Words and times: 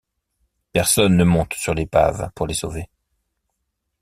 Personne 0.73 1.15
ne 1.15 1.23
monte 1.23 1.53
sur 1.53 1.75
l'épave 1.75 2.31
pour 2.33 2.47
les 2.47 2.55
sauver. 2.55 2.89